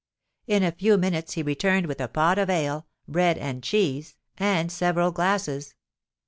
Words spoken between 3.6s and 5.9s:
cheese, and several glasses.